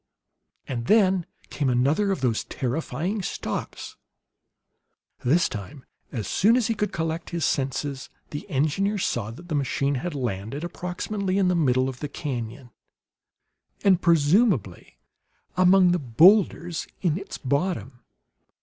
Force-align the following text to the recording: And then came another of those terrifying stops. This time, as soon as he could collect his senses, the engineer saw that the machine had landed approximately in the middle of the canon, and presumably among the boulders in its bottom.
And 0.67 0.87
then 0.87 1.27
came 1.51 1.69
another 1.69 2.09
of 2.11 2.21
those 2.21 2.43
terrifying 2.45 3.21
stops. 3.21 3.97
This 5.23 5.47
time, 5.47 5.85
as 6.11 6.27
soon 6.27 6.57
as 6.57 6.65
he 6.65 6.73
could 6.73 6.91
collect 6.91 7.29
his 7.29 7.45
senses, 7.45 8.09
the 8.31 8.49
engineer 8.49 8.97
saw 8.97 9.29
that 9.29 9.47
the 9.47 9.53
machine 9.53 9.93
had 10.01 10.15
landed 10.15 10.63
approximately 10.63 11.37
in 11.37 11.49
the 11.49 11.55
middle 11.55 11.87
of 11.87 11.99
the 11.99 12.09
canon, 12.09 12.71
and 13.83 14.01
presumably 14.01 14.97
among 15.55 15.91
the 15.91 15.99
boulders 15.99 16.87
in 17.03 17.15
its 17.15 17.37
bottom. 17.37 17.99